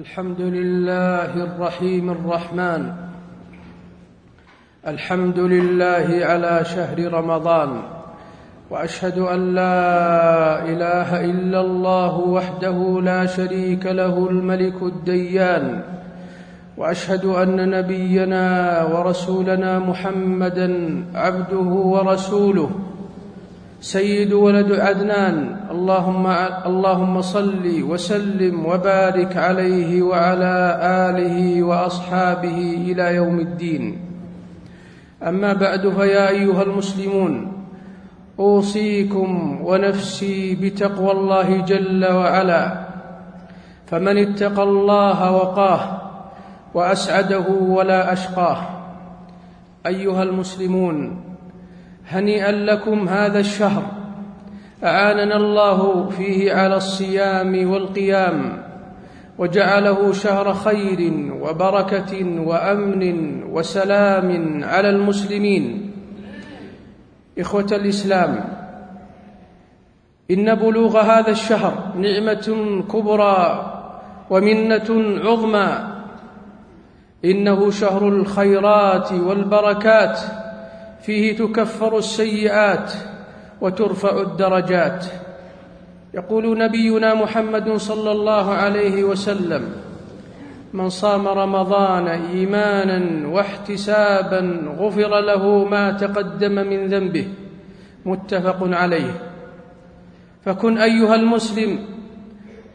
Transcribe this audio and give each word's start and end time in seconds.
الحمد 0.00 0.40
لله 0.40 1.44
الرحيم 1.44 2.10
الرحمن. 2.10 2.92
الحمد 4.86 5.38
لله 5.38 6.24
على 6.24 6.64
شهر 6.64 7.12
رمضان. 7.12 7.82
وأشهد 8.70 9.18
أن 9.18 9.54
لا 9.54 10.64
إله 10.64 11.24
إلا 11.24 11.60
الله 11.60 12.18
وحده 12.18 13.00
لا 13.04 13.26
شريك 13.26 13.86
له 13.86 14.28
الملك 14.30 14.82
الديان. 14.82 15.82
وأشهد 16.76 17.24
أن 17.24 17.70
نبينا 17.70 18.82
ورسولنا 18.84 19.78
محمدا 19.78 21.04
عبده 21.14 21.70
ورسوله. 21.70 22.70
سيد 23.80 24.32
ولد 24.32 24.72
عدنان 24.72 25.56
اللهم 25.70 26.26
اللهم 26.66 27.20
صل 27.20 27.64
وسلم 27.64 28.66
وبارك 28.66 29.36
عليه 29.36 30.02
وعلى 30.02 30.56
آله 31.08 31.62
وأصحابه 31.62 32.58
إلى 32.84 33.14
يوم 33.14 33.40
الدين. 33.40 33.98
أما 35.22 35.52
بعد 35.52 35.88
فيا 35.88 36.28
أيها 36.28 36.62
المسلمون 36.62 37.52
أوصيكم 38.38 39.60
ونفسي 39.64 40.54
بتقوى 40.54 41.12
الله 41.12 41.56
جل 41.64 42.04
وعلا. 42.12 42.80
فمن 43.86 44.18
اتقى 44.18 44.62
الله 44.62 45.32
وقاه 45.32 45.82
وأسعده 46.74 47.48
ولا 47.48 48.12
أشقاه. 48.12 48.58
أيها 49.86 50.22
المسلمون 50.22 51.29
هنيئا 52.10 52.52
لكم 52.52 53.08
هذا 53.08 53.38
الشهر. 53.38 53.82
أعاننا 54.84 55.36
الله 55.36 56.08
فيه 56.08 56.54
على 56.54 56.76
الصيام 56.76 57.70
والقيام 57.70 58.62
وجعله 59.38 60.12
شهر 60.12 60.54
خير 60.54 61.12
وبركة 61.40 62.40
وأمن 62.40 63.42
وسلام 63.42 64.60
على 64.64 64.90
المسلمين. 64.90 65.90
إخوة 67.38 67.66
الإسلام 67.72 68.44
إن 70.30 70.54
بلوغ 70.54 71.00
هذا 71.00 71.30
الشهر 71.30 71.92
نعمة 71.96 72.82
كبرى 72.92 73.72
ومنة 74.30 75.18
عظمى. 75.24 75.70
إنه 77.24 77.70
شهر 77.70 78.08
الخيرات 78.08 79.12
والبركات. 79.12 80.20
فيه 81.02 81.36
تكفر 81.36 81.98
السيئات 81.98 82.92
وترفع 83.60 84.20
الدرجات. 84.20 85.06
يقول 86.14 86.58
نبينا 86.58 87.14
محمد 87.14 87.76
صلى 87.76 88.12
الله 88.12 88.50
عليه 88.50 89.04
وسلم 89.04 89.72
من 90.72 90.88
صام 90.88 91.28
رمضان 91.28 92.06
إيمانا 92.08 93.28
واحتسابا 93.28 94.74
غفر 94.78 95.20
له 95.20 95.64
ما 95.64 95.90
تقدم 95.90 96.52
من 96.52 96.86
ذنبه 96.86 97.28
متفق 98.06 98.58
عليه. 98.62 99.14
فكن 100.44 100.78
أيها 100.78 101.14
المسلم 101.14 101.78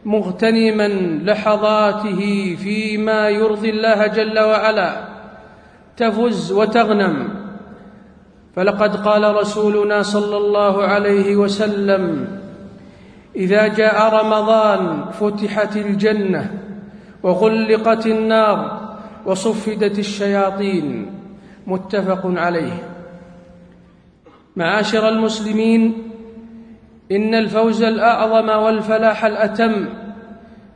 مغتنما 0.04 0.88
لحظاته 1.24 2.56
فيما 2.62 3.28
يرضي 3.28 3.70
الله 3.70 4.06
جل 4.06 4.38
وعلا 4.38 5.08
تفز 5.96 6.52
وتغنم. 6.52 7.45
فلقد 8.56 8.96
قال 8.96 9.36
رسولنا 9.36 10.02
صلى 10.02 10.36
الله 10.36 10.84
عليه 10.84 11.36
وسلم 11.36 12.28
إذا 13.36 13.66
جاء 13.66 14.24
رمضان 14.24 15.04
فتحت 15.10 15.76
الجنة 15.76 16.58
وغلقت 17.22 18.06
النار 18.06 18.88
وصفدت 19.26 19.98
الشياطين 19.98 21.12
متفق 21.66 22.20
عليه. 22.24 22.82
معاشر 24.56 25.08
المسلمين 25.08 26.12
إن 27.12 27.34
الفوز 27.34 27.82
الأعظم 27.82 28.48
والفلاح 28.48 29.24
الأتم 29.24 29.88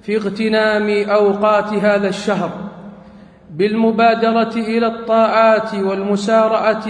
في 0.02 0.16
اغتنام 0.16 1.08
أوقات 1.10 1.72
هذا 1.72 2.08
الشهر 2.08 2.50
بالمبادرة 3.50 4.54
إلى 4.56 4.86
الطاعات 4.86 5.74
والمسارعة 5.74 6.86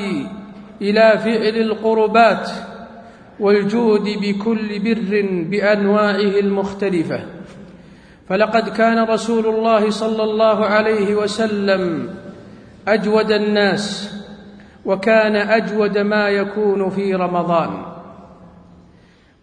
إلى 0.82 1.18
فعل 1.18 1.56
القربات 1.56 2.50
والجود 3.40 4.04
بكل 4.22 4.78
بر 4.78 5.28
بأنواعه 5.50 6.40
المختلفة. 6.40 7.20
فلقد 8.28 8.68
كان 8.68 9.04
رسول 9.04 9.46
الله 9.46 9.90
صلى 9.90 10.22
الله 10.22 10.66
عليه 10.66 11.14
وسلم 11.14 12.14
أجود 12.88 13.32
الناس 13.32 14.14
وكان 14.84 15.36
أجود 15.36 15.98
ما 15.98 16.28
يكون 16.28 16.90
في 16.90 17.14
رمضان. 17.14 17.82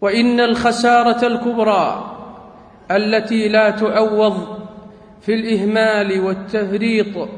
وإن 0.00 0.40
الخسارة 0.40 1.26
الكبرى 1.26 2.14
التي 2.90 3.48
لا 3.48 3.70
تعوض 3.70 4.58
في 5.20 5.34
الإهمال 5.34 6.20
والتفريط 6.20 7.28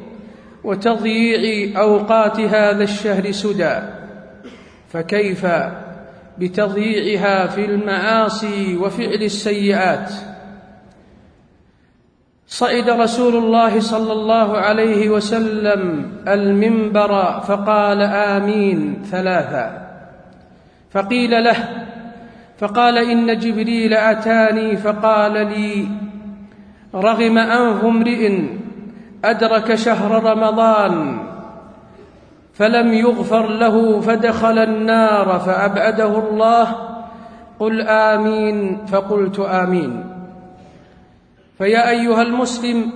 وتضييع 0.65 1.81
أوقات 1.81 2.41
هذا 2.41 2.85
الشهر 2.85 3.31
سدى. 3.31 3.79
فكيف 4.89 5.47
بتضييعها 6.39 7.47
في 7.47 7.65
المعاصي 7.65 8.77
وفعل 8.77 9.23
السيئات؟ 9.23 10.11
صعد 12.47 12.91
رسول 12.91 13.37
الله 13.37 13.81
صلى 13.81 14.13
الله 14.13 14.59
عليه 14.59 15.09
وسلم 15.11 16.13
المنبر 16.29 17.41
فقال 17.41 18.03
آمين 18.03 19.03
ثلاثا 19.11 19.91
فقيل 20.91 21.45
له 21.45 21.87
فقال 22.59 22.99
إن 22.99 23.39
جبريل 23.39 23.95
أتاني 23.95 24.77
فقال 24.77 25.33
لي 25.33 25.89
رغم 26.95 27.39
أنف 27.39 27.85
امرئ 27.85 28.43
أدرك 29.25 29.75
شهر 29.75 30.25
رمضان 30.25 31.19
فلم 32.55 32.93
يغفر 32.93 33.47
له 33.47 34.01
فدخل 34.01 34.59
النار 34.59 35.39
فأبعده 35.39 36.19
الله 36.19 36.77
قل 37.61 37.81
آمين 37.81 38.87
فقلت 38.87 39.41
آمين. 39.41 40.05
فيا 41.59 41.91
أيها 41.91 42.23
المسلم 42.23 42.93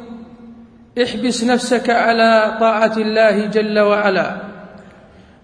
احبس 1.03 1.45
نفسك 1.45 1.91
على 1.91 2.56
طاعة 2.61 2.93
الله 2.97 3.47
جل 3.47 3.79
وعلا 3.79 4.37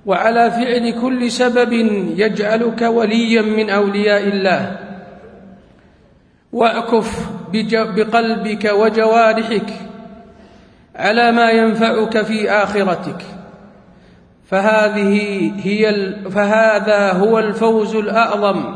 وعلى 0.07 0.51
فعل 0.51 1.01
كل 1.03 1.31
سبب 1.31 1.73
يجعلك 2.17 2.83
وليا 2.83 3.43
من 3.43 3.71
أولياء 3.71 4.23
الله. 4.29 4.79
واعكف 6.53 7.29
بقلبك 7.97 8.65
وجوارحك 8.65 9.90
على 11.01 11.33
ما 11.33 11.51
ينفعك 11.51 12.23
في 12.23 12.51
آخرتك؟ 12.51 13.23
فهذه 14.51 15.53
هي 15.63 16.15
فهذا 16.31 17.13
هو 17.13 17.39
الفوز 17.39 17.97
الأعظم. 17.97 18.75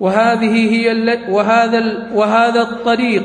وهذه 0.00 0.70
هي 0.72 1.16
وهذا 1.28 2.08
وهذا 2.14 2.62
الطريق 2.62 3.24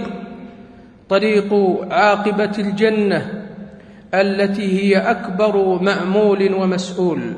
طريق 1.09 1.53
عاقبة 1.91 2.51
الجنة 2.59 3.43
التي 4.13 4.81
هي 4.81 4.97
أكبر 4.97 5.79
مأمول 5.81 6.53
ومسؤول. 6.53 7.33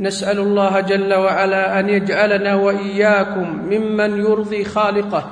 نسأل 0.00 0.38
الله 0.38 0.80
جل 0.80 1.14
وعلا 1.14 1.80
أن 1.80 1.88
يجعلنا 1.88 2.54
وإياكم 2.54 3.60
ممن 3.70 4.18
يرضي 4.18 4.64
خالقه 4.64 5.30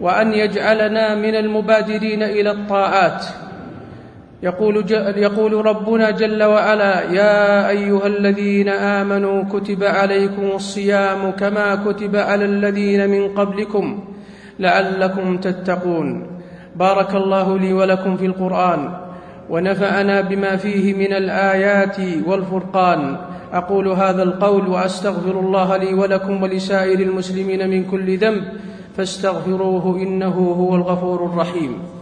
وأن 0.00 0.32
يجعلنا 0.32 1.14
من 1.14 1.34
المبادرين 1.34 2.22
إلى 2.22 2.50
الطاعات. 2.50 3.24
يقول, 4.42 4.90
يقول 5.16 5.66
ربنا 5.66 6.10
جل 6.10 6.42
وعلا 6.42 7.10
يا 7.10 7.68
أيها 7.68 8.06
الذين 8.06 8.68
آمنوا 8.68 9.44
كتب 9.44 9.84
عليكم 9.84 10.50
الصيام 10.54 11.30
كما 11.30 11.74
كتب 11.74 12.16
على 12.16 12.44
الذين 12.44 13.10
من 13.10 13.28
قبلكم 13.28 13.98
لعلكم 14.58 15.36
تتقون. 15.36 16.26
بارك 16.76 17.14
الله 17.14 17.58
لي 17.58 17.72
ولكم 17.72 18.16
في 18.16 18.26
القرآن 18.26 18.90
ونفعنا 19.50 20.20
بما 20.20 20.56
فيه 20.56 20.94
من 20.94 21.12
الآيات 21.12 21.96
والفرقان. 22.26 23.16
أقول 23.52 23.88
هذا 23.88 24.22
القول 24.22 24.68
وأستغفر 24.68 25.40
الله 25.40 25.76
لي 25.76 25.94
ولكم 25.94 26.42
ولسائر 26.42 27.00
المسلمين 27.00 27.70
من 27.70 27.84
كل 27.90 28.18
ذنب 28.18 28.44
فاستغفروه 28.96 29.96
إنه 30.02 30.54
هو 30.60 30.74
الغفور 30.74 31.26
الرحيم. 31.26 31.97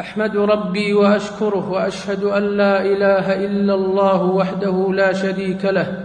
أحمد 0.00 0.36
ربي 0.36 0.94
وأشكره 0.94 1.70
وأشهد 1.70 2.24
أن 2.24 2.42
لا 2.42 2.82
إله 2.82 3.44
إلا 3.46 3.74
الله 3.74 4.22
وحده 4.22 4.92
لا 4.92 5.12
شريك 5.12 5.64
له 5.64 6.04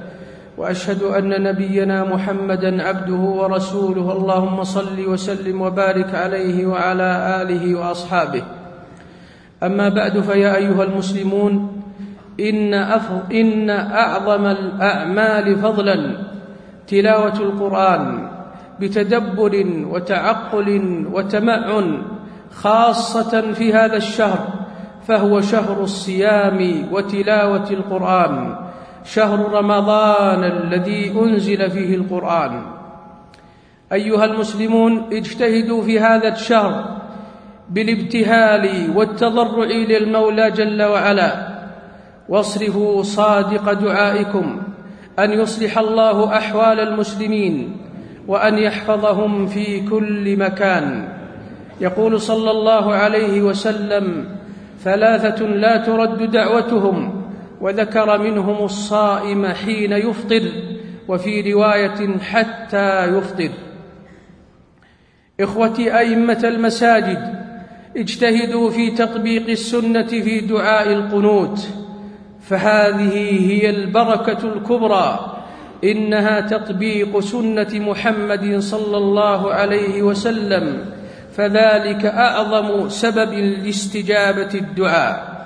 وأشهد 0.58 1.04
أن 1.04 1.44
نبينا 1.44 2.04
محمدا 2.04 2.84
عبده 2.84 3.16
ورسوله. 3.16 4.12
اللهم 4.12 4.64
صل 4.64 4.98
وسلم 5.08 5.62
وبارك 5.62 6.16
عليه 6.16 6.66
وعلى 6.66 7.42
آله 7.42 7.76
وأصحابه. 7.76 8.44
أما 9.64 9.90
بعد 9.90 10.20
فيا 10.20 10.56
أيها 10.56 10.84
المسلمون 10.84 11.82
إن, 12.40 12.74
إن 13.32 13.70
أعظم 13.70 14.46
الأعمال 14.46 15.56
فضلا 15.56 15.98
تلاوة 16.88 17.38
القرآن 17.40 18.30
بتدبر 18.80 19.54
وتعقل 19.92 20.70
وتمعن 21.14 22.02
خاصة 22.52 23.54
في 23.54 23.74
هذا 23.74 23.98
الشهر 23.98 24.48
فهو 25.08 25.42
شهر 25.42 25.84
الصيام 25.84 26.88
وتلاوة 26.92 27.70
القرآن 27.70 28.56
شهر 29.04 29.52
رمضان 29.52 30.44
الذي 30.44 31.12
أنزل 31.12 31.72
فيه 31.72 31.96
القرآن. 31.96 32.62
أيها 33.94 34.26
المسلمون 34.26 35.04
اجتهدوا 35.14 35.84
في 35.84 36.00
هذا 36.00 36.28
الشهر 36.28 36.98
بالابتهال 37.70 38.94
والتضرع 38.98 39.64
للمولى 39.66 40.52
جل 40.52 40.84
وعلا. 40.84 41.60
واصرفوا 42.30 43.04
صادق 43.04 43.74
دعائكم 43.74 44.62
أن 45.20 45.32
يصلح 45.32 45.78
الله 45.78 46.38
أحوال 46.38 46.80
المسلمين 46.80 47.78
وأن 48.28 48.58
يحفظهم 48.58 49.48
في 49.48 49.88
كل 49.90 50.38
مكان. 50.38 51.19
يقول 51.82 52.22
صلى 52.22 52.52
الله 52.52 52.94
عليه 52.94 53.42
وسلم 53.42 54.26
ثلاثة 54.84 55.46
لا 55.46 55.78
ترد 55.78 56.32
دعوتهم 56.32 57.22
وذكر 57.62 58.18
منهم 58.18 58.66
الصائم 58.66 59.46
حين 59.46 59.92
يفطر 59.92 60.52
وفي 61.08 61.54
رواية 61.54 62.18
حتى 62.18 63.06
يفطر. 63.18 63.50
إخوتي 65.40 65.98
أئمة 65.98 66.40
المساجد 66.44 67.40
اجتهدوا 67.98 68.70
في 68.70 68.92
تطبيق 68.92 69.50
السنة 69.50 70.08
في 70.08 70.40
دعاء 70.40 70.94
القنوت 70.94 71.68
فهذه 72.42 73.52
هي 73.52 73.70
البركة 73.70 74.54
الكبرى 74.54 75.36
إنها 75.84 76.40
تطبيق 76.40 77.20
سنة 77.20 77.70
محمد 77.74 78.60
صلى 78.60 78.98
الله 78.98 79.54
عليه 79.54 80.04
وسلم 80.04 80.86
فذلك 81.38 82.06
أعظم 82.06 82.90
سبب 82.90 83.34
لاستجابة 83.34 84.50
الدعاء. 84.54 85.40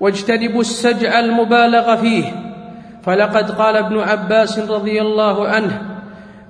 واجتنبوا 0.00 0.60
السجع 0.60 1.20
المبالغ 1.20 1.96
فيه. 1.96 2.24
فلقد 3.02 3.50
قال 3.50 3.76
ابن 3.76 3.98
عباس 3.98 4.58
رضي 4.58 5.00
الله 5.00 5.48
عنه 5.48 5.82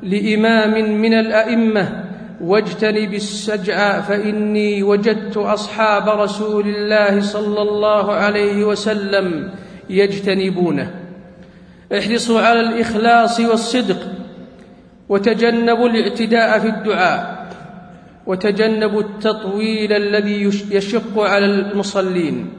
لإمام 0.03 1.01
من 1.01 1.15
الأئمة 1.15 2.05
واجتنب 2.41 3.15
السجع 3.15 4.01
فإني 4.01 4.83
وجدت 4.83 5.37
أصحاب 5.37 6.09
رسول 6.09 6.67
الله 6.67 7.21
صلى 7.21 7.63
الله 7.63 8.13
عليه 8.13 8.65
وسلم 8.65 9.51
يجتنبونه. 9.91 10.91
احرصوا 11.99 12.41
على 12.41 12.61
الإخلاص 12.61 13.41
والصدق 13.41 13.99
وتجنبوا 15.09 15.89
الاعتداء 15.89 16.59
في 16.59 16.69
الدعاء. 16.69 17.34
وتجنبوا 18.27 19.01
التطويل 19.01 19.93
الذي 19.93 20.43
يشق 20.71 21.19
على 21.19 21.47
المصلين. 21.47 22.51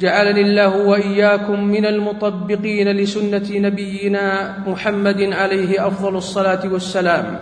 جعلني 0.00 0.40
الله 0.40 0.76
وإياكم 0.76 1.64
من 1.64 1.86
المطبقين 1.86 2.88
لسنة 2.88 3.48
نبينا 3.50 4.54
محمد 4.66 5.22
عليه 5.32 5.86
أفضل 5.86 6.16
الصلاة 6.16 6.60
والسلام. 6.72 7.38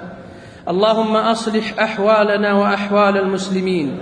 اللهم 0.68 1.16
أصلح 1.16 1.82
أحوالنا 1.82 2.52
وأحوال 2.52 3.16
المسلمين. 3.16 3.98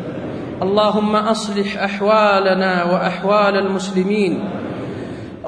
اللهم 0.62 1.17
أصلح 1.17 1.83
أحوالنا 1.83 2.85
وأحوال 2.85 3.56
المسلمين. 3.56 4.44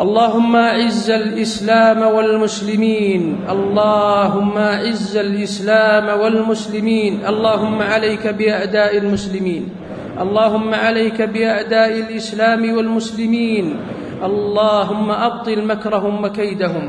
اللهم 0.01 0.57
اعز 0.57 1.11
الإسلام 1.11 2.03
والمسلمين. 2.03 3.45
اللهم 3.51 4.59
اعز 4.59 5.17
الإسلام 5.17 6.21
والمسلمين. 6.21 7.21
اللهم 7.29 7.83
عليك 7.83 8.27
بأعداء 8.27 8.97
المسلمين. 8.97 9.69
اللهم 10.21 10.75
عليك 10.75 11.23
بأعداء 11.23 11.93
الإسلام 11.99 12.77
والمسلمين. 12.77 13.77
اللهم 14.25 15.11
أبطل 15.11 15.65
مكرهم 15.65 16.25
وكيدهم. 16.25 16.89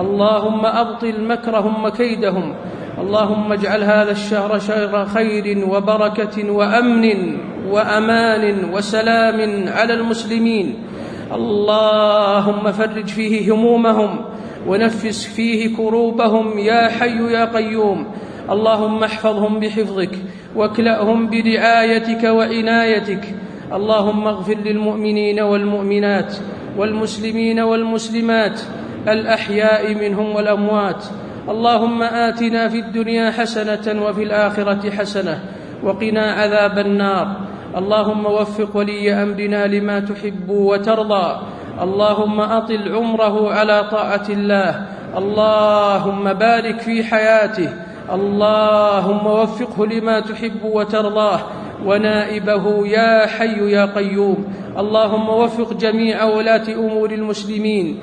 اللهم 0.00 0.66
أبطل 0.66 1.16
مكرهم 1.28 1.84
وكيدهم. 1.84 2.54
اللهم 3.00 3.52
اجعل 3.52 3.82
هذا 3.84 4.10
الشهر 4.10 4.58
شهر 4.58 5.04
خير 5.04 5.68
وبركة 5.68 6.50
وأمن 6.50 7.38
وأمان 7.68 8.72
وسلام 8.72 9.68
على 9.68 9.92
المسلمين. 9.94 10.95
اللهم 11.32 12.72
فرج 12.72 13.06
فيه 13.06 13.52
همومهم 13.54 14.24
ونفس 14.66 15.26
فيه 15.26 15.76
كروبهم 15.76 16.58
يا 16.58 16.88
حي 16.88 17.32
يا 17.32 17.44
قيوم. 17.44 18.06
اللهم 18.50 19.04
احفظهم 19.04 19.60
بحفظك 19.60 20.10
واكلأهم 20.56 21.30
برعايتك 21.30 22.24
وعنايتك. 22.24 23.24
اللهم 23.72 24.26
اغفر 24.26 24.54
للمؤمنين 24.54 25.40
والمؤمنات 25.40 26.34
والمسلمين 26.78 27.60
والمسلمات 27.60 28.60
الأحياء 29.08 29.94
منهم 29.94 30.36
والأموات. 30.36 31.04
اللهم 31.48 32.02
آتنا 32.02 32.68
في 32.68 32.78
الدنيا 32.78 33.30
حسنة 33.30 34.02
وفي 34.02 34.22
الآخرة 34.22 34.90
حسنة 34.90 35.40
وقنا 35.82 36.32
عذاب 36.32 36.78
النار. 36.78 37.45
اللهم 37.76 38.26
وفق 38.26 38.76
ولي 38.76 39.12
أمرنا 39.12 39.66
لما 39.66 40.00
تحب 40.00 40.48
وترضى. 40.48 41.36
اللهم 41.82 42.40
أطل 42.40 42.94
عمره 42.94 43.52
على 43.52 43.84
طاعة 43.90 44.26
الله. 44.28 44.86
اللهم 45.16 46.32
بارك 46.32 46.80
في 46.80 47.04
حياته. 47.04 47.68
اللهم 48.12 49.26
وفقه 49.26 49.86
لما 49.86 50.20
تحب 50.20 50.64
وترضاه 50.64 51.40
ونائبه 51.84 52.86
يا 52.86 53.26
حي 53.26 53.70
يا 53.72 53.84
قيوم. 53.86 54.44
اللهم 54.78 55.28
وفق 55.28 55.72
جميع 55.72 56.24
ولاة 56.24 56.68
أمور 56.68 57.10
المسلمين. 57.10 57.98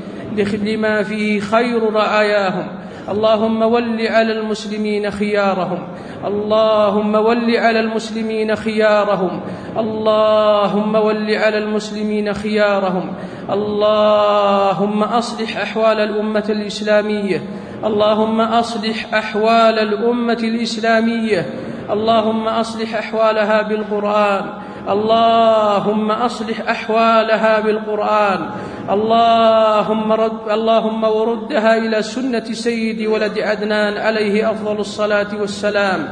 لما 0.63 1.03
فيه 1.03 1.39
خير 1.39 1.94
رعاياهم. 1.94 2.68
اللهم 3.10 3.62
ول 3.62 4.07
على 4.07 4.31
المسلمين 4.31 5.12
خيارهم. 5.12 5.88
اللهم 6.25 7.15
ول 7.15 7.57
على 7.57 7.79
المسلمين 7.79 8.55
خيارهم. 8.55 9.41
اللهم 9.77 10.95
ول 10.95 11.36
على 11.36 11.57
المسلمين 11.57 12.33
خيارهم. 12.33 13.13
اللهم 13.50 15.03
أصلح 15.03 15.57
أحوال 15.57 16.00
الأمة 16.00 16.45
الإسلامية. 16.50 17.43
اللهم 17.86 18.41
أصلح 18.41 19.13
أحوال 19.13 19.79
الأمة 19.79 20.39
الإسلامية. 20.43 21.45
اللهم 21.91 22.48
أصلح 22.48 22.95
أحوالها 22.95 23.62
بالقرآن. 23.62 24.45
اللهم 24.90 26.12
أصلح 26.12 26.70
أحوالها 26.70 27.60
بالقرآن. 27.60 28.50
اللهم 28.90 30.12
رد 30.12 30.50
اللهم 30.52 31.04
وردها 31.04 31.78
إلى 31.78 32.02
سنة 32.02 32.44
سيد 32.44 33.08
ولد 33.08 33.40
عدنان 33.40 33.98
عليه 33.98 34.52
أفضل 34.52 34.80
الصلاة 34.80 35.32
والسلام. 35.40 36.10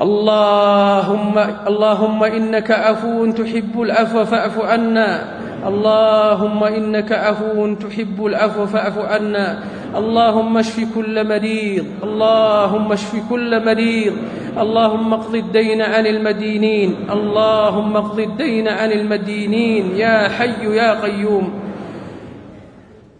اللهم 0.00 1.38
اللهم 1.66 2.24
إنك 2.24 2.70
عفو 2.70 3.26
تحب 3.32 3.80
العفو 3.80 4.24
فاعف 4.24 4.60
عنا. 4.60 5.41
اللهم 5.66 6.64
إنك 6.64 7.12
عفو 7.12 7.74
تحب 7.74 8.26
العفو 8.26 8.66
فاعف 8.66 8.98
عنا. 8.98 9.58
اللهم 9.96 10.58
اشف 10.58 10.94
كل 10.94 11.28
مريض. 11.28 11.84
اللهم 12.02 12.92
اشف 12.92 13.12
كل 13.30 13.64
مريض. 13.64 14.12
اللهم 14.58 15.14
اقض 15.14 15.34
الدين 15.34 15.82
عن 15.82 16.06
المدينين. 16.06 16.96
اللهم 17.10 17.96
اقض 17.96 18.20
الدين 18.20 18.68
عن 18.68 18.92
المدينين. 18.92 19.96
يا 19.96 20.28
حي 20.28 20.76
يا 20.76 21.00
قيوم. 21.00 21.52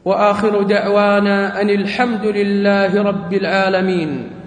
وآخر 0.05 0.63
دعوانا 0.63 1.61
أن 1.61 1.71
الحمد 1.71 2.27
لله 2.27 3.03
رب 3.03 3.33
العالمين. 3.33 4.42